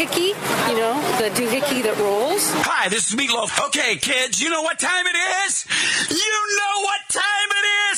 [0.00, 0.32] doohickey,
[0.70, 2.48] you know, the doohickey that rolls.
[2.64, 3.52] Hi, this is Meatloaf.
[3.68, 5.66] Okay, kids, you know what time it is?
[6.08, 7.96] You know what time it is?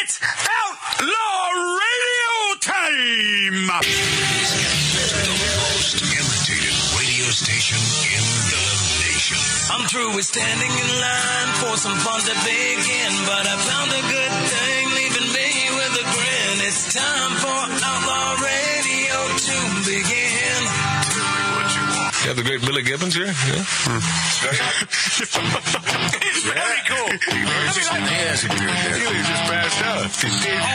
[0.00, 1.44] It's Outlaw
[1.76, 2.32] Radio
[2.64, 3.68] time!
[5.12, 7.80] The most imitated radio station
[8.16, 8.64] in the
[9.04, 9.40] nation.
[9.76, 14.02] I'm through with standing in line for some fun to begin, but I found a
[14.08, 16.56] good thing leaving me with a grin.
[16.64, 18.21] It's time for Outlaw
[22.32, 23.26] have the great Billy Gibbons here?
[23.26, 23.64] Yeah.
[26.24, 27.12] It's very cool.
[28.08, 30.08] Yes, he just passed out.
[30.08, 30.28] Oh,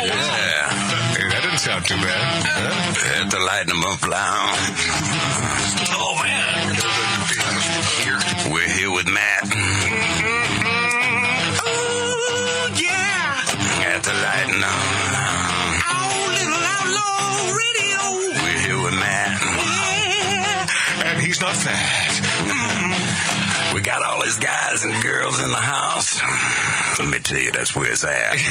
[0.06, 0.70] Yeah.
[1.18, 2.46] Hey, that didn't sound too bad.
[2.46, 2.94] Huh?
[3.10, 4.54] Had to lighten them up loud.
[21.50, 22.22] And he's.
[23.74, 26.20] We got all his guys and girls in the house.
[27.00, 28.38] Let me tell you, that's where it's at.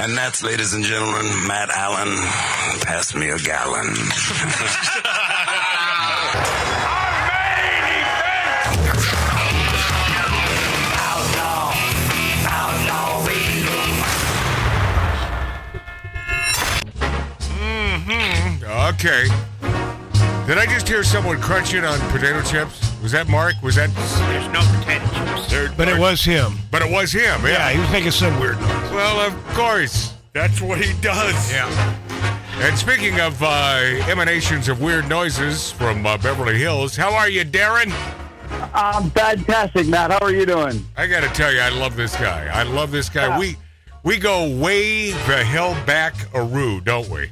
[0.00, 2.08] And that's, ladies and gentlemen, Matt Alan.
[2.80, 3.94] Pass me a gallon.
[18.04, 18.64] Mm-hmm.
[18.94, 19.71] Okay.
[20.46, 22.92] Did I just hear someone crunching on potato chips?
[23.00, 23.54] Was that Mark?
[23.62, 23.90] Was that?
[23.94, 25.50] There's no potato chips.
[25.50, 26.58] There, But it was him.
[26.70, 27.40] But it was him.
[27.42, 27.48] Yeah.
[27.48, 28.90] Yeah, he was making some weird noise.
[28.90, 30.14] Well, of course.
[30.32, 31.52] That's what he does.
[31.52, 31.68] Yeah.
[32.56, 37.44] And speaking of uh, emanations of weird noises from uh, Beverly Hills, how are you,
[37.44, 37.92] Darren?
[38.74, 40.10] I'm fantastic, Matt.
[40.10, 40.84] How are you doing?
[40.96, 42.48] I got to tell you, I love this guy.
[42.52, 43.38] I love this guy.
[43.38, 43.56] We
[44.02, 47.30] we go way the hell back a roo, don't we?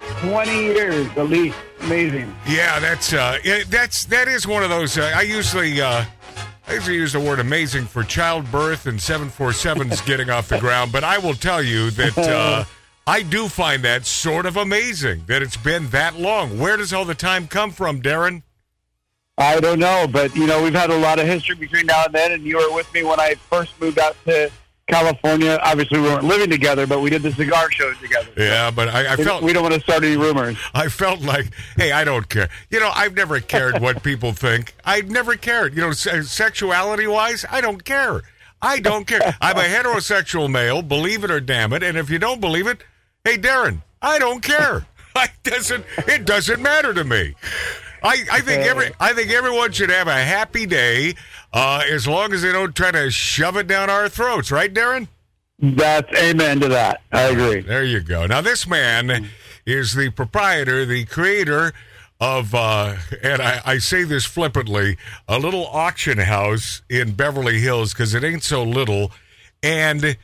[0.00, 1.56] 20 years at least.
[1.82, 2.34] Amazing.
[2.46, 4.98] Yeah, that's uh, it, that's that is one of those.
[4.98, 6.04] Uh, I usually uh,
[6.66, 10.58] I usually use the word amazing for childbirth and seven four sevens getting off the
[10.58, 12.64] ground, but I will tell you that uh,
[13.06, 16.58] I do find that sort of amazing that it's been that long.
[16.58, 18.42] Where does all the time come from, Darren?
[19.38, 22.14] I don't know, but you know, we've had a lot of history between now and
[22.14, 24.50] then, and you were with me when I first moved out to
[24.88, 25.58] California.
[25.62, 28.28] Obviously, we weren't living together, but we did the cigar show together.
[28.36, 30.56] Yeah, but I, I We, felt we don't want to start any rumors.
[30.74, 32.48] I felt like, hey, I don't care.
[32.70, 34.74] You know, I've never cared what people think.
[34.84, 35.74] I've never cared.
[35.74, 38.22] You know, se- sexuality wise, I don't care.
[38.60, 39.36] I don't care.
[39.40, 41.82] I'm a heterosexual male, believe it or damn it.
[41.82, 42.82] And if you don't believe it,
[43.24, 44.84] hey, Darren, I don't care.
[45.16, 45.84] I doesn't.
[46.06, 47.34] It doesn't matter to me.
[48.02, 51.14] I, I think every I think everyone should have a happy day,
[51.52, 55.08] uh, as long as they don't try to shove it down our throats, right, Darren?
[55.60, 57.02] That's amen to that.
[57.10, 57.60] I agree.
[57.60, 58.26] There you go.
[58.26, 59.28] Now, this man
[59.66, 61.72] is the proprietor, the creator
[62.20, 67.92] of, uh, and I, I say this flippantly, a little auction house in Beverly Hills
[67.92, 69.10] because it ain't so little.
[69.62, 70.16] And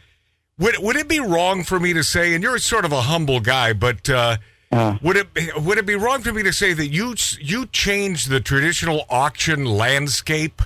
[0.59, 2.35] would would it be wrong for me to say?
[2.35, 4.37] And you're sort of a humble guy, but uh,
[4.75, 4.99] Uh.
[5.03, 8.29] would it be- would it be wrong for me to say that you you changed
[8.29, 10.61] the traditional auction landscape?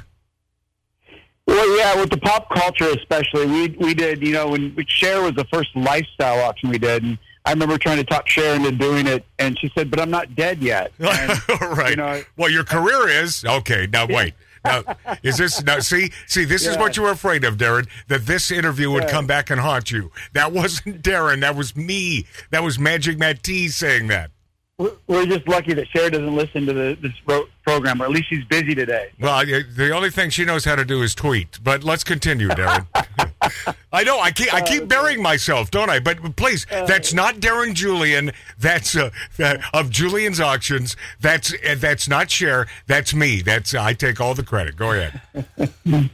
[1.46, 4.22] Well, yeah, with the pop culture especially, we we did.
[4.22, 7.96] You know, when Cher was the first lifestyle auction we did, and I remember trying
[7.98, 11.48] to talk Cher into doing it, and she said, "But I'm not dead yet." And,
[11.76, 11.90] right.
[11.90, 13.88] you know, well, your career is okay.
[13.90, 14.34] Now wait.
[14.64, 14.82] Now
[15.22, 15.78] is this now?
[15.80, 17.88] See, see, this is what you were afraid of, Darren.
[18.08, 19.10] That this interview would Yeah.
[19.10, 20.10] come back and haunt you.
[20.32, 21.40] That wasn't Darren.
[21.40, 22.26] That was me.
[22.50, 24.30] That was Magic Matt T saying that.
[24.78, 28.28] We're- just lucky that Cher doesn't listen to the, this ro- program, or at least
[28.28, 29.08] she's busy today.
[29.20, 31.58] Well, the only thing she knows how to do is tweet.
[31.62, 32.86] But let's continue, Darren.
[33.92, 35.98] I know I keep I keep burying myself, don't I?
[35.98, 38.30] But please, that's not Darren Julien.
[38.58, 40.96] That's uh, that, of Julien's auctions.
[41.20, 42.66] That's uh, that's not Cher.
[42.86, 43.42] That's me.
[43.42, 44.76] That's I take all the credit.
[44.76, 45.20] Go ahead.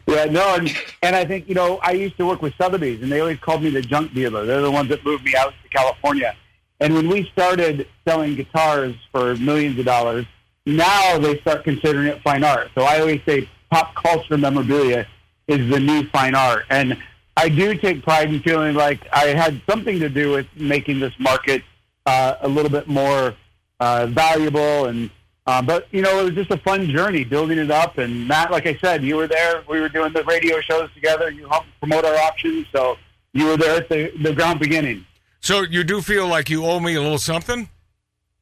[0.06, 0.72] Yeah, no, and,
[1.03, 3.62] and I think you know I used to work with Sotheby's, and they always called
[3.62, 4.47] me the junk dealer.
[4.47, 6.36] They're the ones that moved me out to California.
[6.80, 10.26] And when we started selling guitars for millions of dollars,
[10.66, 12.71] now they start considering it fine art.
[12.74, 15.06] So I always say pop culture memorabilia
[15.47, 16.97] is the new fine art, and
[17.36, 21.12] I do take pride in feeling like I had something to do with making this
[21.18, 21.62] market
[22.06, 23.34] uh, a little bit more
[23.80, 25.10] uh, valuable and.
[25.47, 27.98] Uh, but you know, it was just a fun journey building it up.
[27.98, 29.62] And Matt, like I said, you were there.
[29.68, 31.30] We were doing the radio shows together.
[31.30, 32.97] You helped promote our auctions, so
[33.34, 35.04] you were there at the, the ground beginning.
[35.44, 37.68] So you do feel like you owe me a little something?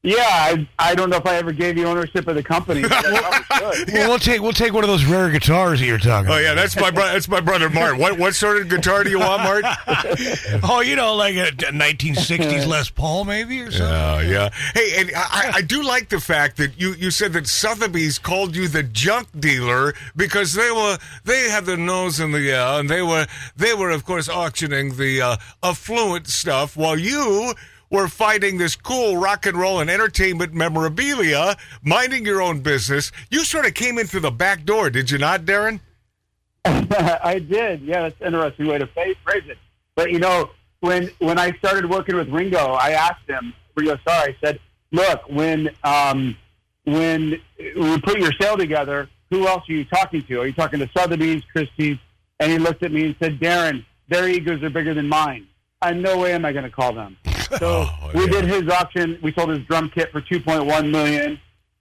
[0.04, 2.82] Yeah, I, I don't know if I ever gave you ownership of the company.
[2.82, 3.92] But I probably should.
[3.92, 6.28] Well, we'll take we'll take one of those rare guitars that you're talking.
[6.28, 6.42] Oh about.
[6.42, 7.12] yeah, that's my brother.
[7.12, 7.98] That's my brother Mart.
[7.98, 9.64] What what sort of guitar do you want, Mart?
[10.64, 13.86] Oh, you know, like a 1960s Les Paul, maybe or something.
[13.94, 14.50] Oh yeah.
[14.74, 18.56] Hey, and I, I do like the fact that you, you said that Sotheby's called
[18.56, 22.88] you the junk dealer because they were they had their nose in the air and
[22.88, 23.26] they were
[23.56, 27.54] they were of course auctioning the uh, affluent stuff while you
[27.92, 33.12] were fighting this cool rock and roll and entertainment memorabilia, minding your own business.
[33.30, 35.78] You sort of came in through the back door, did you not, Darren?
[36.64, 37.82] I did.
[37.82, 39.58] Yeah, that's an interesting way to phrase phrase it.
[39.94, 40.50] But you know,
[40.80, 44.58] when when I started working with Ringo, I asked him, Ringo Starr, I said,
[44.90, 46.36] "Look, when um,
[46.84, 50.40] when we put your sale together, who else are you talking to?
[50.40, 51.98] Are you talking to Sotheby's, Christie's?"
[52.38, 55.48] And he looked at me and said, "Darren, their egos are bigger than mine.
[55.82, 57.16] I no way am I going to call them."
[57.58, 58.40] So Oh, we yeah.
[58.40, 59.18] did his auction.
[59.22, 61.38] We sold his drum kit for two point one million,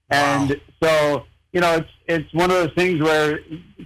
[0.09, 3.39] and so you know it's it's one of those things where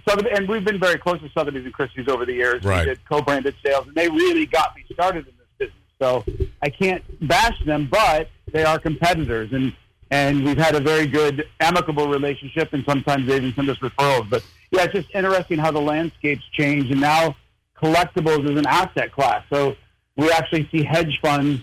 [0.08, 2.62] Sotheby, and we've been very close to Sotheby's and Christie's over the years.
[2.64, 2.80] Right.
[2.86, 5.76] We did co-branded sales, and they really got me started in this business.
[6.00, 6.24] So
[6.62, 9.72] I can't bash them, but they are competitors, and
[10.10, 14.28] and we've had a very good amicable relationship, and sometimes they even send us referrals.
[14.30, 17.36] But yeah, it's just interesting how the landscapes change, and now
[17.80, 19.44] collectibles is an asset class.
[19.50, 19.76] So
[20.16, 21.60] we actually see hedge funds,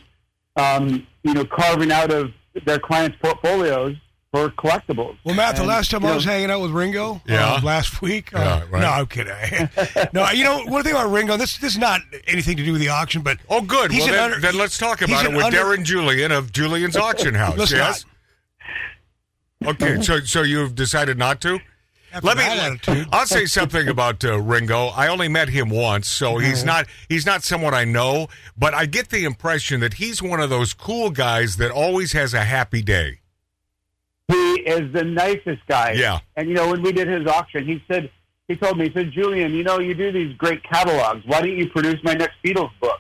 [0.56, 2.32] um, you know, carving out of
[2.66, 3.96] their clients' portfolios
[4.32, 5.16] for collectibles.
[5.24, 7.54] Well, Matt, the And, last time you I know, was hanging out with Ringo, Yeah.
[7.54, 8.34] uh, last week.
[8.36, 8.82] uh, Yeah, right.
[8.82, 9.70] No, I'm kidding.
[10.14, 12.82] no, you know, one thing about Ringo, this this is not anything to do with
[12.82, 13.92] the auction, but Oh, good.
[13.92, 17.36] Well, then, under- then let's talk about it with under- Darren Julien of Julien's Auction
[17.36, 17.58] House.
[17.58, 18.06] Let's yes.
[19.66, 21.60] Okay, so so you've decided not to.
[22.14, 22.44] After Let me.
[22.44, 24.88] attitude, I'll say something about uh, Ringo.
[24.88, 26.46] I only met him once, so Mm-hmm.
[26.46, 28.28] he's not he's not someone I know.
[28.58, 32.34] But I get the impression that he's one of those cool guys that always has
[32.34, 33.20] a happy day.
[34.28, 35.92] He is the nicest guy.
[35.94, 36.20] Yeah.
[36.36, 38.10] And you know, when we did his auction, he said
[38.48, 41.24] he told me, he said, Julien, you know, you do these great catalogs.
[41.26, 43.00] Why don't you produce my next Beatles book?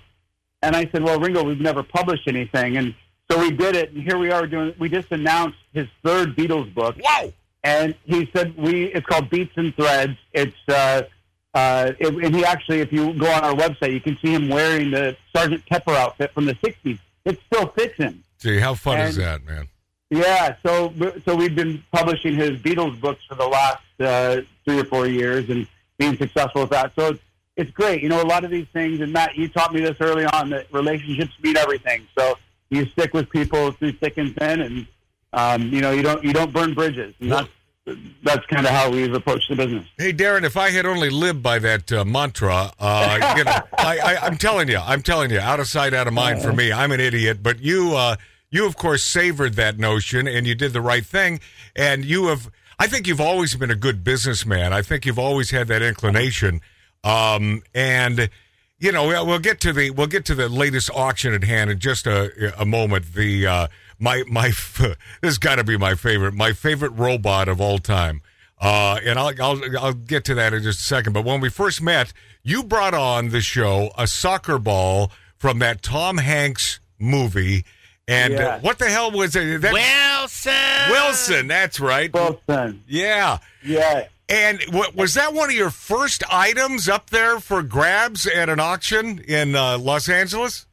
[0.61, 2.95] And I said, Well, Ringo, we've never published anything and
[3.31, 6.73] so we did it and here we are doing we just announced his third Beatles
[6.73, 6.95] book.
[7.01, 7.31] Wow.
[7.63, 10.17] And he said we it's called Beats and Threads.
[10.33, 11.03] It's uh
[11.53, 14.49] uh, it, and he actually, if you go on our website, you can see him
[14.49, 16.97] wearing the Sergeant Pepper outfit from the '60s.
[17.25, 18.23] It still fits him.
[18.39, 19.69] See how fun is that, man?
[20.09, 20.93] Yeah, so
[21.25, 25.49] so we've been publishing his Beatles books for the last uh, three or four years
[25.49, 25.67] and
[25.97, 26.91] being successful with that.
[26.95, 27.23] So it's,
[27.55, 28.01] it's great.
[28.01, 30.49] You know, a lot of these things, and Matt, you taught me this early on
[30.49, 32.07] that relationships beat everything.
[32.17, 32.37] So
[32.69, 34.87] you stick with people through thick and thin, and
[35.33, 37.13] um, you know you don't you don't burn bridges.
[37.19, 37.49] And that's
[38.23, 39.85] that's kind of how we've approached the business.
[39.97, 44.17] Hey, Darren, if I had only lived by that uh, mantra, uh, you know, I,
[44.21, 46.71] I'm telling you, I'm telling you, out of sight, out of mind for me.
[46.71, 48.15] I'm an idiot, but you, uh,
[48.49, 51.41] you of course savored that notion, and you did the right thing.
[51.75, 52.49] And you have,
[52.79, 54.71] I think you've always been a good businessman.
[54.71, 56.61] I think you've always had that inclination.
[57.03, 58.29] Um, and
[58.79, 61.69] you know, we'll we'll get to the we'll get to the latest auction at hand
[61.69, 63.13] in just a, a moment.
[63.13, 63.67] The uh,
[64.03, 64.47] my my
[64.77, 68.21] this has got to be my favorite, my favorite robot of all time.
[68.59, 71.13] Uh, and I'll, I'll I'll get to that in just a second.
[71.13, 72.13] But when we first met,
[72.43, 77.65] you brought on the show a soccer ball from that Tom Hanks movie.
[78.07, 79.61] And uh, what the hell was it?
[79.61, 80.53] That, Wilson.
[80.91, 82.13] Wilson, that's right.
[82.13, 83.37] Wilson, Yeah.
[83.63, 84.07] yeah.
[84.29, 88.59] And wa- was that one of your first items up there for grabs at an
[88.59, 90.65] auction in uh, Los Angeles?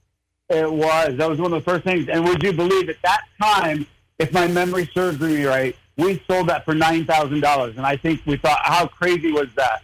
[0.50, 1.17] It was.
[1.17, 2.08] That was one of the first things.
[2.08, 3.87] And would you believe at that time,
[4.19, 7.76] if my memory serves me right, we sold that for nine thousand dollars.
[7.76, 9.83] And I think we thought, how crazy was that?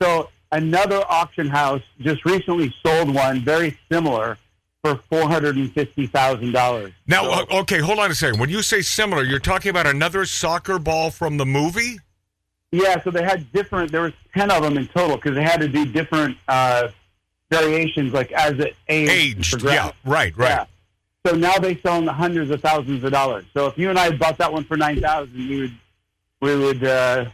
[0.00, 4.38] So another auction house just recently sold one very similar
[4.82, 6.92] for four hundred and fifty thousand dollars.
[7.06, 8.40] Now, uh, okay, hold on a second.
[8.40, 11.98] When you say similar, you're talking about another soccer ball from the movie?
[12.72, 13.92] Yeah, so they had different.
[13.92, 16.88] There was ten of them in total because they had to do different uh,
[17.50, 19.54] variations, like as it aged.
[19.54, 19.62] Aged.
[19.62, 20.48] Yeah, right, right.
[20.50, 20.64] Yeah.
[21.26, 23.44] So now they sell in the hundreds of thousands of dollars.
[23.52, 25.74] So if you and I bought that one for nine thousand, we would,
[26.40, 27.26] we would, uh,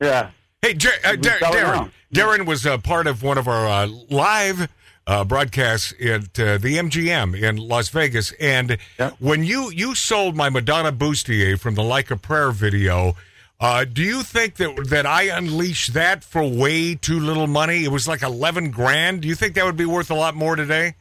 [0.00, 0.30] yeah.
[0.62, 1.90] Hey, Jer- uh, Dar- Darren.
[2.12, 4.68] Darren was uh, part of one of our uh, live
[5.06, 9.10] uh, broadcasts at uh, the MGM in Las Vegas, and Yeah.
[9.20, 13.14] when you you sold my Madonna bustier from the Like a Prayer video.
[13.58, 17.84] Uh, do you think that that I unleashed that for way too little money?
[17.84, 19.22] It was like eleven grand.
[19.22, 20.94] Do you think that would be worth a lot more today?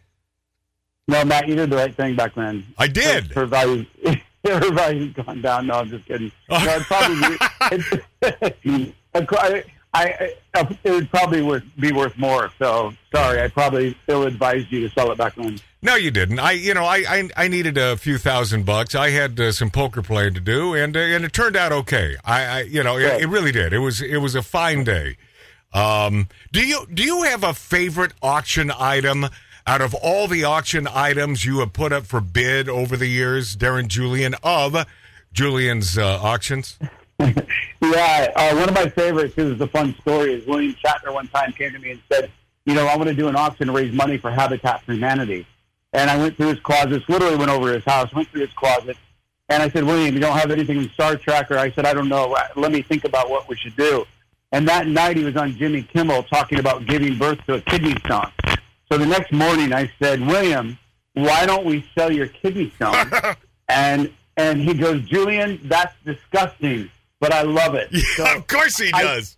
[1.07, 2.65] No, Matt, you did the right thing back then.
[2.77, 3.31] I did.
[3.33, 3.85] Her value,
[4.45, 5.67] her value's gone down.
[5.67, 6.31] No, I'm just kidding.
[6.49, 7.37] No, it'd probably
[8.71, 12.51] be, I, I, I, it would probably worth, be worth more.
[12.57, 15.59] So sorry, I probably ill advised you to sell it back then.
[15.85, 16.39] No, you didn't.
[16.39, 18.95] I, you know, I, I, I needed a few thousand bucks.
[18.95, 22.15] I had uh, some poker playing to do, and uh, and it turned out okay.
[22.25, 23.71] I, I you know, it, it really did.
[23.71, 25.15] It was it was a fine day.
[25.73, 29.27] Um, do you do you have a favorite auction item
[29.67, 33.55] out of all the auction items you have put up for bid over the years,
[33.55, 34.87] Darren Julien of
[35.33, 36.79] Julien's uh, auctions?
[37.81, 41.27] Yeah, uh, one of my favorites, this is a fun story, is William Shatner one
[41.27, 42.31] time came to me and said,
[42.65, 45.45] you know, I want to do an auction to raise money for Habitat for Humanity.
[45.95, 48.97] And I went through his closets, literally went over his house, went through his closet,
[49.49, 51.49] and I said, William, you don't have anything in Star Trek?
[51.51, 52.33] Or I said, I don't know.
[52.33, 54.03] Uh, let me think about what we should do.
[54.51, 57.95] And that night he was on Jimmy Kimmel talking about giving birth to a kidney
[58.05, 58.31] stone.
[58.91, 60.77] So the next morning I said, William,
[61.13, 63.11] why don't we sell your kidney stone?
[63.69, 66.89] and and he goes, Julien, that's disgusting,
[67.21, 67.89] but I love it.
[68.15, 69.37] So of course he I- does.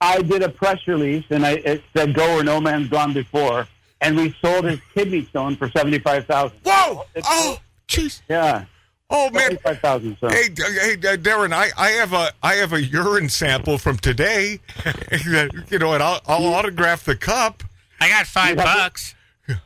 [0.00, 3.66] I did a press release and I it said go where no man's gone before,
[4.00, 6.58] and we sold his kidney stone for seventy five thousand.
[6.64, 7.04] Whoa!
[7.04, 8.20] Oh, oh, jeez.
[8.28, 8.64] Yeah,
[9.10, 9.42] Oh man.
[9.42, 10.16] seventy five thousand.
[10.20, 14.60] So Hey, hey, Darren, I, I have a I have a urine sample from today.
[15.24, 17.62] you know, and I'll, I'll autograph the cup.
[18.00, 19.14] I got five You have to- bucks.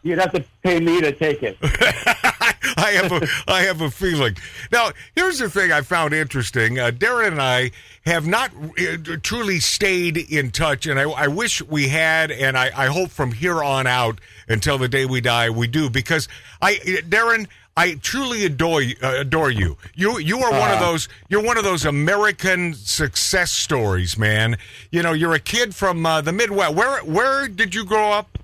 [0.03, 1.57] you'd have to pay me to take it.
[2.77, 4.37] I have a I have a feeling.
[4.71, 6.79] Now, here's the thing I found interesting.
[6.79, 7.71] Uh, Darren and I
[8.07, 12.71] have not uh, truly stayed in touch, and I, I wish we had, and I,
[12.75, 16.29] I hope from here on out until the day we die we do, because
[16.61, 17.49] I, Darren.
[17.75, 19.79] I truly adore you, uh, adore you.
[19.95, 24.59] You you are one of those you're one of those American success stories, man.
[24.91, 26.75] You know, you're a kid from uh, the Midwest.
[26.75, 28.39] Where where did you grow up?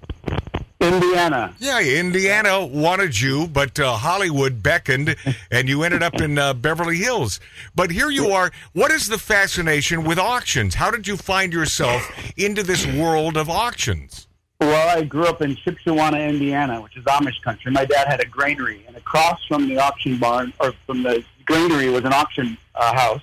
[0.80, 1.54] Indiana.
[1.58, 5.16] Yeah, Indiana wanted you, but uh, Hollywood beckoned,
[5.50, 7.40] and you ended up in uh, Beverly Hills.
[7.74, 8.52] But here you are.
[8.74, 10.76] What is the fascination with auctions?
[10.76, 14.28] How did you find yourself into this world of auctions?
[14.60, 17.70] Well, I grew up in Shipshewana, Indiana, which is Amish country.
[17.72, 21.88] My dad had a granary, and across from the auction barn or from the granary
[21.90, 23.22] was an auction uh, house,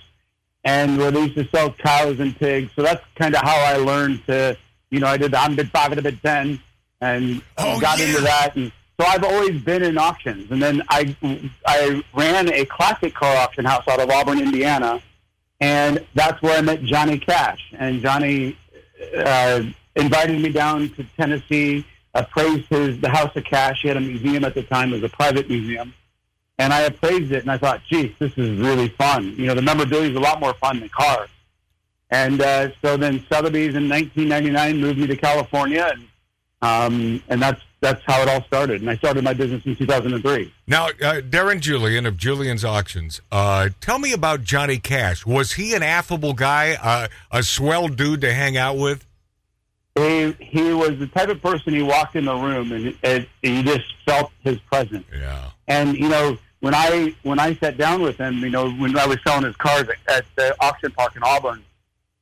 [0.65, 2.71] and where they used to sell cows and pigs.
[2.75, 4.57] So that's kind of how I learned to,
[4.89, 6.59] you know, I did the 100, bit 10
[7.01, 8.05] and Oh, got yeah.
[8.05, 8.55] into that.
[8.55, 11.15] And so I've always been in auctions, and then I
[11.65, 15.01] I ran a classic car auction house out of Auburn, Indiana,
[15.59, 17.73] and that's where I met Johnny Cash.
[17.77, 18.57] And Johnny
[19.17, 19.63] uh,
[19.95, 23.79] invited me down to Tennessee, appraised his the House of Cash.
[23.81, 25.93] He had a museum at the time; it was a private museum,
[26.57, 27.41] and I appraised it.
[27.41, 29.35] And I thought, geez, this is really fun.
[29.35, 31.29] You know, the memorabilia is a lot more fun than cars.
[32.11, 36.07] And uh, so then Sotheby's in 1999 moved me to California, and
[36.65, 38.81] um, and that's that's how it all started.
[38.81, 40.51] And I started my business in 2003.
[40.65, 45.25] Now, uh, Darren Julien of Julien's Auctions, uh, tell me about Johnny Cash.
[45.25, 49.05] Was he an affable guy, uh, a swell dude to hang out with?
[49.95, 53.63] He he was the type of person he walked in the room and it, you
[53.63, 55.05] just felt his presence.
[55.13, 55.51] Yeah.
[55.67, 59.05] And you know, when I when I sat down with him, you know, when I
[59.05, 61.63] was selling his cars at, at the auction park in Auburn,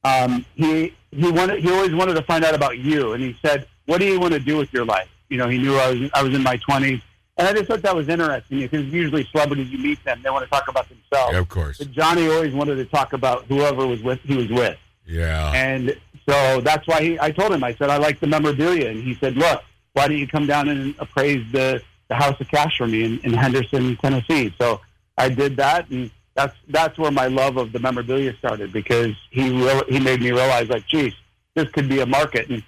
[0.03, 3.67] um, he he wanted he always wanted to find out about you, and he said,
[3.85, 6.11] "What do you want to do with your life?" You know, he knew I was
[6.13, 7.01] I was in my twenties,
[7.37, 10.45] and I just thought that was interesting because usually celebrities you meet them, they want
[10.45, 11.33] to talk about themselves.
[11.33, 11.77] Yeah, of course.
[11.79, 14.77] But Johnny always wanted to talk about whoever was with he was with.
[15.05, 15.51] Yeah.
[15.53, 15.95] And
[16.27, 18.89] so that's why he, I told him, I said, I like the memorabilia.
[18.89, 19.61] And he said, look,
[19.93, 23.19] why don't you come down and appraise the, the House of Cash for me in,
[23.19, 24.53] in Henderson, Tennessee?
[24.59, 24.81] So
[25.17, 25.89] I did that.
[25.89, 30.21] And that's, that's where my love of the memorabilia started because he, real, he made
[30.21, 31.13] me realize like, geez,
[31.55, 32.49] this could be a market.
[32.49, 32.63] And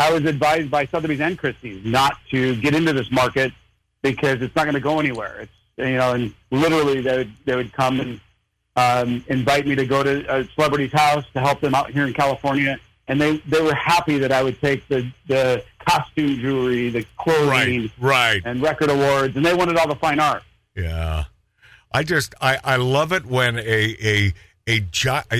[0.00, 3.52] I was advised by Sotheby's and Christie's not to get into this market
[4.02, 5.40] because it's not going to go anywhere.
[5.42, 8.20] It's, you know, and literally they would, they would come and
[8.76, 12.12] um, invite me to go to a celebrity's house to help them out here in
[12.14, 12.78] California.
[13.08, 17.90] And they, they were happy that I would take the, the costume jewelry, the clothing,
[17.98, 18.34] Right.
[18.34, 18.42] Right.
[18.44, 20.42] and record awards, and they wanted all the fine art.
[20.76, 21.24] Yeah,
[21.92, 24.32] I just I, I love it when a a
[24.66, 24.82] a,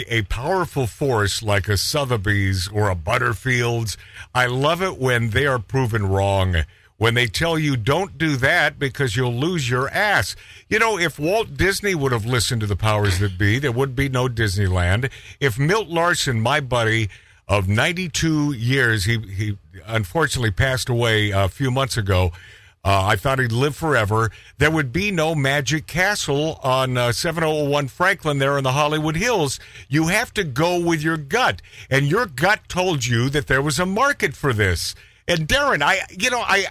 [0.08, 3.96] a powerful force like a Sotheby's or a Butterfields.
[4.34, 6.56] I love it when they are proven wrong.
[6.96, 10.36] When they tell you don't do that because you'll lose your ass.
[10.68, 13.96] You know, if Walt Disney would have listened to the powers that be, there would
[13.96, 15.10] be no Disneyland.
[15.40, 17.08] If Milt Larsen, my buddy
[17.48, 22.32] of 92 years, he he unfortunately passed away a few months ago.
[22.82, 24.30] Uh, I thought he'd live forever.
[24.56, 29.60] There would be no Magic Castle on uh, 7001 Franklin there in the Hollywood Hills.
[29.90, 31.60] You have to go with your gut.
[31.90, 34.94] And your gut told you that there was a market for this.
[35.28, 36.68] And Darren, I, you know, I,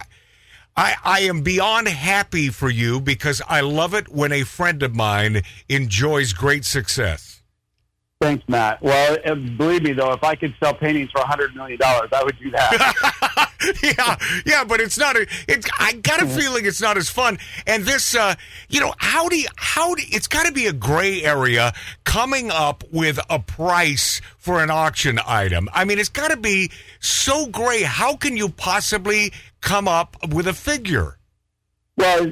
[0.76, 4.92] I, I am beyond happy for you because I love it when a friend of
[4.92, 7.29] mine enjoys great success.
[8.20, 8.82] Thanks, Matt.
[8.82, 12.38] Well, uh, believe me, though, if I could sell paintings for $100 million, I would
[12.38, 13.50] do that.
[13.82, 15.16] yeah, yeah, but it's not.
[15.16, 17.38] A, it's I got a feeling it's not as fun.
[17.66, 18.34] And this, uh,
[18.68, 21.72] you know, how do you, how do it's got to be a gray area
[22.04, 25.70] coming up with a price for an auction item.
[25.72, 27.82] I mean, it's got to be so gray.
[27.82, 31.16] How can you possibly come up with a figure?
[31.96, 32.26] Well,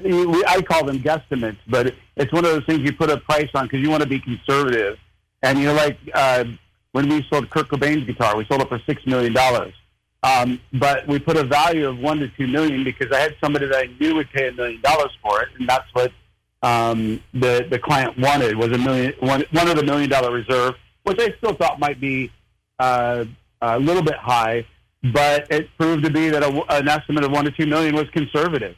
[0.47, 3.65] I call them guesstimates, but it's one of those things you put a price on
[3.67, 4.99] because you want to be conservative.
[5.43, 6.45] And you know, like uh,
[6.93, 9.73] when we sold Kurt Cobain's guitar, we sold it for six million dollars.
[10.23, 13.67] Um, but we put a value of one to two million because I had somebody
[13.67, 16.13] that I knew would pay a million dollars for it, and that's what
[16.63, 20.75] um, the the client wanted was a million one one of the million dollar reserve,
[21.05, 22.33] which I still thought might be
[22.81, 23.25] uh,
[23.63, 24.67] a little bit high,
[25.13, 28.11] but it proved to be that a, an estimate of one to two million was
[28.11, 28.75] conservative.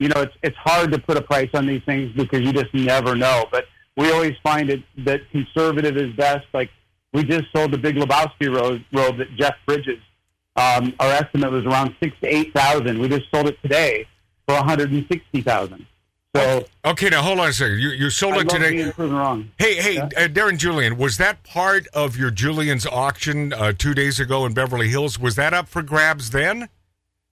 [0.00, 2.74] You know, it's it's hard to put a price on these things because you just
[2.74, 3.46] never know.
[3.52, 6.46] But we always find it that conservative is best.
[6.52, 6.70] Like
[7.12, 10.00] we just sold the Big Lebowski robe, robe that Jeff Bridges.
[10.56, 12.98] Um, our estimate was around six to eight thousand.
[12.98, 14.06] We just sold it today
[14.46, 15.86] for one hundred and sixty thousand.
[16.34, 17.78] So Okay, now hold on a second.
[17.78, 18.90] You you sold I it today.
[18.92, 19.50] proven wrong.
[19.58, 24.18] Hey, hey, uh, Darren Julien, was that part of your Julien's auction uh, two days
[24.18, 25.18] ago in Beverly Hills?
[25.18, 26.68] Was that up for grabs then?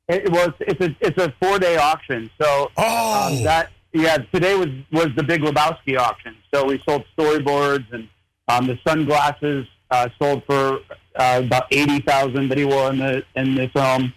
[0.09, 0.51] It was.
[0.61, 2.31] It's a it's a four day auction.
[2.41, 3.29] So Oh.
[3.39, 4.19] um, that yeah.
[4.33, 6.37] Today was was the Big Lebowski auction.
[6.53, 8.09] So we sold storyboards and
[8.49, 10.81] um, the sunglasses uh, sold for
[11.17, 14.13] uh, about eighty thousand that he wore in the in the film.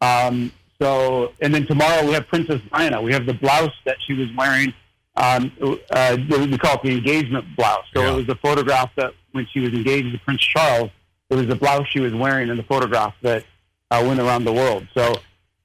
[0.00, 3.00] Um, so and then tomorrow we have Princess Diana.
[3.00, 4.72] We have the blouse that she was wearing.
[5.16, 5.52] Um,
[5.90, 7.84] uh, we call it the engagement blouse.
[7.94, 8.12] So Yeah.
[8.12, 10.90] it was the photograph that when she was engaged to Prince Charles,
[11.28, 13.44] it was the blouse she was wearing in the photograph that
[13.90, 14.86] uh, went around the world.
[14.94, 15.14] So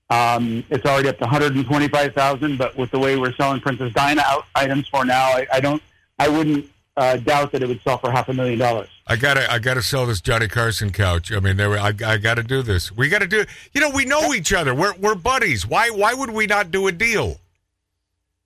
[0.10, 2.58] um, it's already up to 125,000.
[2.58, 5.82] But with the way we're selling Princess Diana out items for now, I, I don't,
[6.20, 8.90] I wouldn't uh, doubt that it would sell for half a million dollars.
[9.06, 11.32] I gotta, I gotta sell this Johnny Carson couch.
[11.32, 12.92] I mean, there, I, I gotta do this.
[12.92, 13.46] We gotta do.
[13.74, 14.74] You know, we know each other.
[14.74, 15.66] We're, we're buddies.
[15.66, 17.40] Why, why would we not do a deal?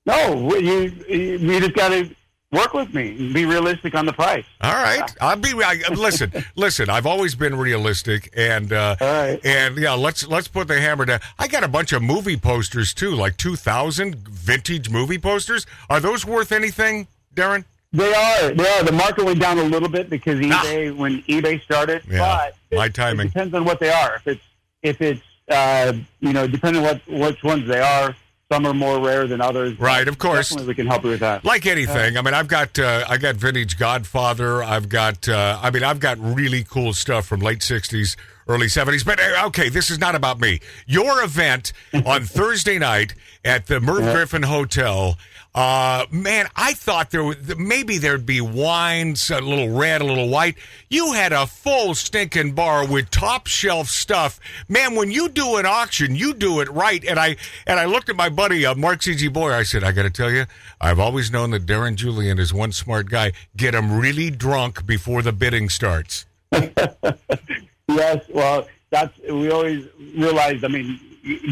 [0.05, 2.09] No, you, you just got to
[2.51, 4.45] work with me and be realistic on the price.
[4.61, 5.51] All right, I'll be.
[5.63, 6.89] I, listen, listen.
[6.89, 9.39] I've always been realistic, and uh, All right.
[9.45, 11.19] and yeah, let's let's put the hammer down.
[11.39, 15.65] I got a bunch of movie posters too, like two thousand vintage movie posters.
[15.89, 17.65] Are those worth anything, Darren?
[17.93, 18.51] They are.
[18.53, 18.83] They are.
[18.83, 20.63] The market went down a little bit because Ah.
[20.63, 23.27] eBay, when eBay started, Yeah, but my it, timing.
[23.27, 24.15] It depends on what they are.
[24.15, 24.43] If it's
[24.81, 28.15] if it's uh, you know, depending on what which ones they are.
[28.51, 29.79] Some are more rare than others.
[29.79, 30.49] Right, of course.
[30.49, 31.45] Definitely, we can help you with that.
[31.45, 34.61] Like anything, I mean, I've got uh, I got vintage Godfather.
[34.61, 39.05] I've got uh, I mean, I've got really cool stuff from late '60s, early '70s.
[39.05, 40.59] But uh, okay, this is not about me.
[40.85, 41.73] Your event
[42.05, 45.17] on Thursday night at the Merv Griffin Hotel.
[45.53, 50.29] Uh, man, I thought there would maybe there'd be wines, a little red, a little
[50.29, 50.55] white.
[50.89, 54.39] You had a full stinking bar with top shelf stuff.
[54.69, 57.03] Man, when you do an auction, you do it right.
[57.03, 57.35] And I
[57.67, 59.27] and I looked at my buddy uh, Mark C.G.
[59.27, 59.53] Boyer.
[59.53, 60.45] I said, I got to tell you,
[60.79, 63.33] I've always known that Darren Julien is one smart guy.
[63.57, 66.25] Get him really drunk before the bidding starts.
[67.95, 70.63] Yes, well, that's we always realized.
[70.63, 70.99] I mean,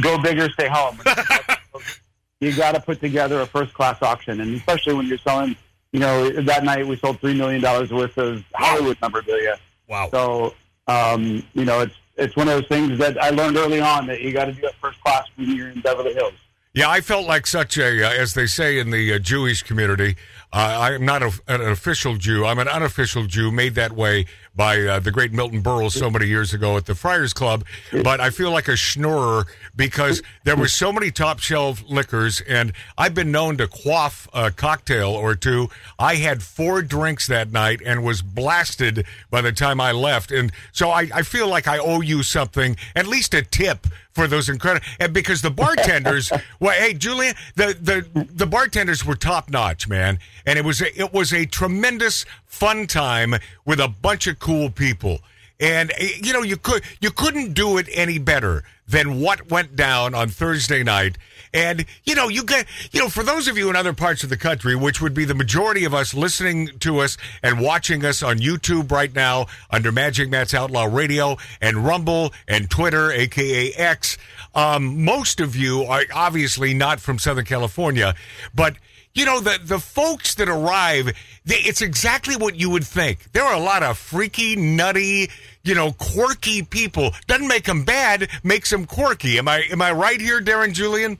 [0.02, 1.00] go big or stay home.
[2.40, 5.56] you got to put together a first class auction, and especially when you're selling.
[5.92, 9.58] You know, that night we sold three million dollars worth of Hollywood memorabilia.
[9.88, 10.10] Wow.
[10.12, 10.54] So,
[10.88, 14.22] um, you know, it's it's one of those things that I learned early on that
[14.22, 16.34] you got to do it first class when you're in Beverly Hills.
[16.74, 20.16] Yeah, I felt like such a, uh, as they say in the uh, Jewish community,
[20.54, 22.46] uh, I'm not a, an official Jew.
[22.46, 24.28] I'm an unofficial Jew, made that way
[24.60, 27.64] by uh, the great Milton Berle so many years ago at the Friars Club.
[28.04, 32.74] But I feel like a schnorrer because there were so many top shelf liquors, and
[32.98, 35.70] I've been known to quaff a cocktail or two.
[35.98, 40.30] I had four drinks that night and was blasted by the time I left.
[40.30, 44.28] And so I, I feel like I owe you something, at least a tip for
[44.28, 49.50] those incredible and because the bartenders well hey Julien the the the bartenders were top
[49.50, 54.28] notch man and it was a, it was a tremendous fun time with a bunch
[54.28, 55.20] of cool people.
[55.62, 59.76] And eh, you know you could you couldn't do it any better than what went
[59.76, 61.18] down on Thursday night.
[61.54, 64.30] And you know you get you know for those of you in other parts of
[64.30, 68.22] the country which would be the majority of us listening to us and watching us
[68.24, 74.18] on YouTube right now under Magic Matt's Outlaw Radio and Rumble and Twitter aka X
[74.56, 78.16] um, most of you are obviously not from Southern California
[78.54, 78.76] but
[79.20, 81.08] you know the the folks that arrive
[81.46, 83.32] they, it's exactly what you would think.
[83.34, 85.30] There are a lot of freaky nutty
[85.64, 87.12] you know quirky people.
[87.28, 89.38] Doesn't make them bad makes them quirky.
[89.38, 91.18] Am i am i right here darren julien?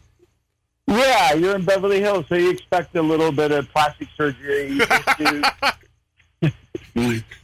[0.88, 4.80] Yeah, you're in Beverly Hills, so you expect a little bit of plastic surgery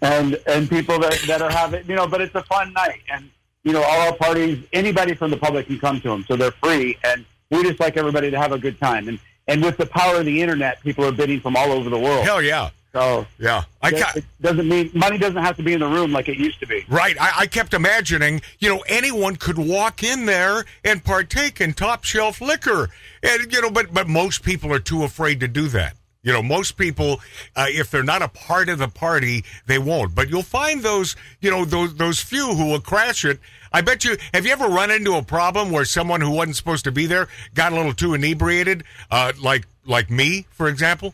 [0.02, 3.02] and and people that, that are having you know, but it's a fun night.
[3.12, 3.30] And
[3.66, 6.52] you know, all our parties, anybody from the public can come to them, so they're
[6.52, 9.10] free, and we just like everybody to have a good time.
[9.10, 12.00] And and with the power of the internet, people are bidding from all over the
[12.00, 12.26] world.
[12.26, 12.70] Hell yeah.
[12.94, 13.64] So Yeah.
[13.82, 16.30] I it, ca- it doesn't mean money doesn't have to be in the room like
[16.30, 16.86] it used to be.
[16.88, 17.18] Right.
[17.20, 22.06] I, I kept imagining, you know, anyone could walk in there and partake in top
[22.06, 22.90] shelf liquor.
[23.22, 25.96] And, you know, but, but most people are too afraid to do that.
[26.26, 27.22] You know, most people,
[27.56, 30.16] uh, if they're not a part of the party, they won't.
[30.16, 33.40] But you'll find those, you know, those those few who will crash it.
[33.72, 34.18] I bet you.
[34.34, 37.28] Have you ever run into a problem where someone who wasn't supposed to be there
[37.54, 41.14] got a little too inebriated, uh, like like me, for example?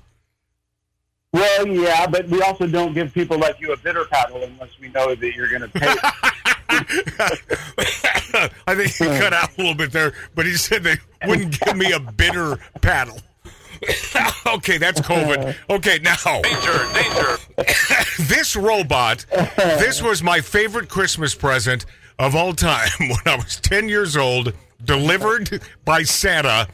[1.34, 4.88] Well, yeah, but we also don't give people like you a bidder paddle unless we
[4.89, 5.93] know that you're going to pay.
[8.65, 10.97] I think he cut out a little bit there, but he said they
[11.28, 13.17] wouldn't give me a bidder paddle.
[14.47, 15.55] okay, that's COVID.
[15.69, 17.37] Okay, now Danger, danger.
[18.23, 21.85] this robot, this was my favorite Christmas present
[22.19, 26.67] of all time when I was 10 years old, delivered by Santa.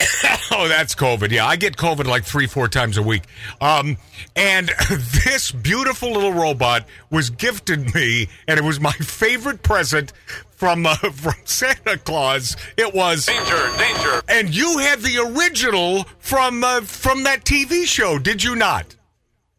[0.50, 1.30] oh, that's COVID.
[1.30, 3.22] Yeah, I get COVID like three, four times a week.
[3.60, 3.96] Um,
[4.34, 4.70] and
[5.24, 10.12] this beautiful little robot was gifted me, and it was my favorite present
[10.50, 12.56] from uh, from Santa Claus.
[12.76, 14.22] It was Danger, danger.
[14.28, 18.96] and you had the original from uh, from that TV show, did you not?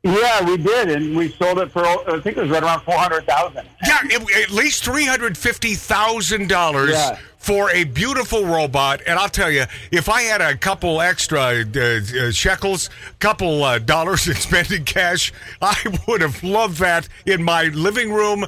[0.04, 2.98] yeah, we did, and we sold it for I think it was right around four
[2.98, 3.68] hundred thousand.
[4.10, 6.96] Yeah, it, at least three hundred fifty thousand dollars
[7.38, 9.02] for a beautiful robot.
[9.08, 13.80] And I'll tell you, if I had a couple extra uh, uh, shekels, couple uh,
[13.80, 15.76] dollars in spending cash, I
[16.08, 18.46] would have loved that in my living room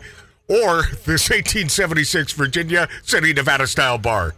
[0.47, 4.35] or this 1876 Virginia City, Nevada style bar.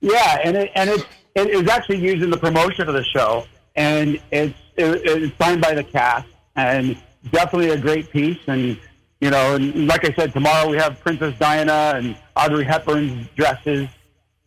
[0.00, 3.46] Yeah, and it and it it is actually used in the promotion of the show,
[3.74, 6.96] and it's it, it's signed by the cast, and
[7.30, 8.38] definitely a great piece.
[8.46, 8.78] And
[9.20, 13.88] you know, and like I said, tomorrow we have Princess Diana and Audrey Hepburn's dresses.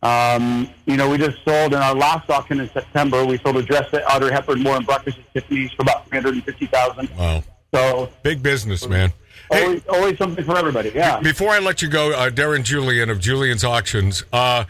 [0.02, 3.24] Um, you know, we just sold in our last auction in September.
[3.24, 6.18] We sold a dress that Audrey Hepburn wore in Breakfast at Tiffany's for about three
[6.18, 7.10] hundred and fifty thousand.
[7.18, 9.12] Wow, So big business, man.
[9.50, 10.92] Hey, always, always something for everybody.
[10.94, 11.18] Yeah.
[11.20, 14.64] Before I let you go, uh, Darren Julien of Julien's Auctions, uh,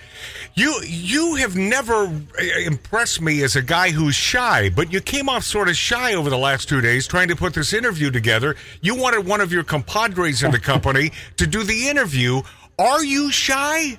[0.54, 5.28] you you have never uh, impressed me as a guy who's shy, but you came
[5.28, 8.56] off sort of shy over the last two days trying to put this interview together.
[8.80, 12.40] You wanted one of your compadres in the company to do the interview.
[12.78, 13.98] Are you shy?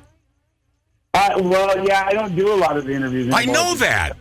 [1.14, 3.32] Uh, well, yeah, I don't do a lot of the interviews.
[3.34, 4.14] I know that.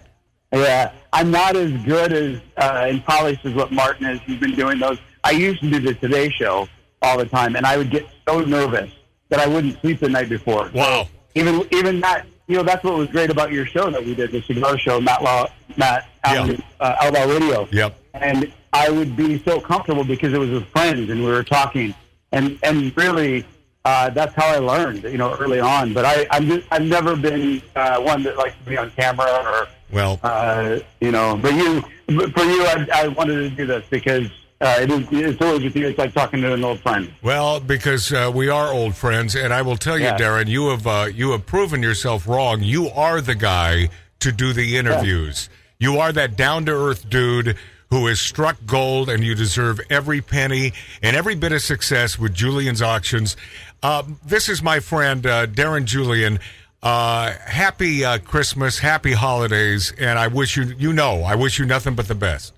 [0.52, 4.20] Yeah, I'm not as good as uh, and polished as what Martin is.
[4.22, 4.98] He's been doing those.
[5.24, 6.68] I used to do the Today Show
[7.02, 8.90] all the time, and I would get so nervous
[9.28, 10.70] that I wouldn't sleep the night before.
[10.74, 11.08] Wow.
[11.34, 14.30] Even even that, you know, that's what was great about your show that we did,
[14.32, 15.46] the cigar show, Matt Law,
[15.76, 16.56] Matt Yeah.
[16.80, 17.68] uh, Outlaw Radio.
[17.70, 17.96] Yep.
[18.14, 21.94] And I would be so comfortable because it was with friends and we were talking,
[22.32, 23.44] and and really.
[23.82, 25.94] Uh, that's how I learned, you know, early on.
[25.94, 29.26] But I, I'm just, I've never been uh, one that likes to be on camera
[29.42, 33.84] or Well, uh, you know, but you, for you, I, I wanted to do this
[33.90, 34.28] because
[34.60, 35.88] uh, it is, it's always with you.
[35.88, 37.12] It's like talking to an old friend.
[37.22, 40.18] Well, because uh, we are old friends, and I will tell you, Yeah.
[40.18, 42.62] Darren, you have uh, you have proven yourself wrong.
[42.62, 43.88] You are the guy
[44.20, 45.48] to do the interviews.
[45.78, 47.56] You are that down to earth dude
[47.88, 50.72] who has struck gold, and you deserve every penny
[51.02, 53.36] and every bit of success with Julien's auctions.
[53.82, 56.38] Um, this is my friend uh, Darren Julien.
[56.82, 61.66] Uh, happy uh, Christmas, happy holidays, and I wish you you know I wish you
[61.66, 62.54] nothing but the best.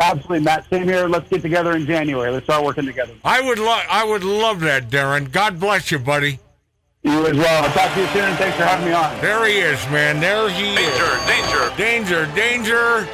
[0.00, 0.64] Absolutely, Matt.
[0.70, 1.06] Same here.
[1.08, 2.30] Let's get together in January.
[2.30, 3.12] Let's start working together.
[3.22, 5.30] I would love I would love that, Darren.
[5.30, 6.38] God bless you, buddy.
[7.02, 7.64] You as well.
[7.64, 9.20] I'll talk to you soon, and thanks for having me on.
[9.20, 10.20] There he is, man.
[10.20, 11.26] There he Danger, is.
[11.26, 11.76] danger.
[11.76, 13.04] Danger, danger.
[13.04, 13.08] Danger.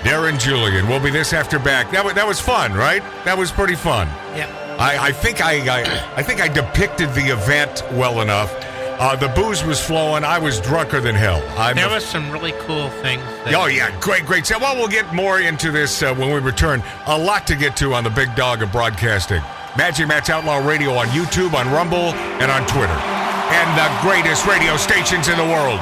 [0.00, 0.86] Darren Julien.
[0.88, 1.90] We'll be this after back.
[1.90, 3.02] That was, that was fun, right?
[3.24, 4.06] That was pretty fun.
[4.36, 4.46] Yeah.
[4.78, 8.54] I, I think I, I I think I depicted the event well enough.
[8.98, 10.24] Uh, the booze was flowing.
[10.24, 11.40] I was drunker than hell.
[11.56, 13.22] I'm There a- was some really cool things.
[13.44, 14.44] That, Oh yeah, great, great.
[14.46, 16.82] So, well, we'll get more into this uh, when we return.
[17.06, 19.40] A lot to get to on the big dog of broadcasting.
[19.76, 24.76] Magic Matt's Outlaw Radio on YouTube, on Rumble, and on Twitter, and the greatest radio
[24.76, 25.80] stations in the world.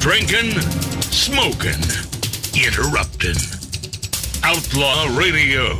[0.00, 0.58] Drinking,
[1.02, 1.80] smoking,
[2.54, 3.36] interrupting.
[4.42, 5.76] Outlaw Radio.